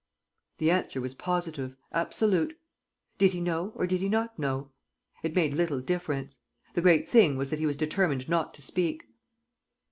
The 0.57 0.71
answer 0.71 0.99
was 0.99 1.13
positive, 1.13 1.75
absolute. 1.91 2.57
Did 3.19 3.33
he 3.33 3.39
know 3.39 3.71
or 3.75 3.85
did 3.85 4.01
he 4.01 4.09
not 4.09 4.39
know? 4.39 4.71
It 5.21 5.35
made 5.35 5.53
little 5.53 5.79
difference. 5.79 6.39
The 6.73 6.81
great 6.81 7.07
thing 7.07 7.37
was 7.37 7.51
that 7.51 7.59
he 7.59 7.67
was 7.67 7.77
determined 7.77 8.27
not 8.27 8.55
to 8.55 8.63
speak. 8.63 9.05